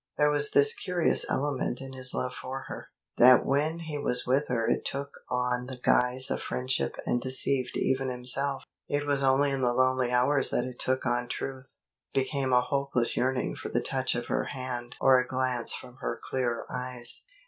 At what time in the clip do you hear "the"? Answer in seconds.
5.67-5.77, 9.61-9.75, 13.69-13.79